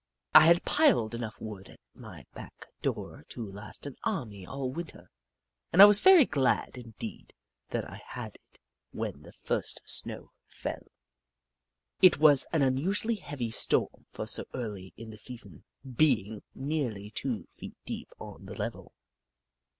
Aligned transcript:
I 0.33 0.45
had 0.47 0.65
piled 0.65 1.13
enough 1.13 1.39
wood 1.39 1.69
at 1.69 1.79
my 1.93 2.25
back 2.33 2.65
door 2.81 3.23
to 3.29 3.45
last 3.51 3.85
an 3.85 3.97
army 4.03 4.47
all 4.47 4.71
Winter, 4.71 5.11
and 5.71 5.79
I 5.79 5.85
was 5.85 5.99
very 5.99 6.25
glad 6.25 6.75
indeed 6.75 7.35
that 7.69 7.87
I 7.87 7.97
had 8.07 8.33
it 8.37 8.59
when 8.89 9.21
the 9.21 9.31
first 9.31 9.83
snow 9.85 10.31
fell. 10.47 10.87
It 12.01 12.17
was 12.17 12.47
an 12.51 12.63
unusually 12.63 13.17
heavy 13.17 13.51
storm 13.51 14.07
for 14.09 14.25
so 14.25 14.45
early 14.55 14.91
in 14.97 15.11
the 15.11 15.19
season, 15.19 15.65
being 15.85 16.41
nearly 16.55 17.11
two 17.11 17.43
feet 17.51 17.77
deep 17.85 18.09
on 18.17 18.47
the 18.47 18.55
level. 18.55 18.93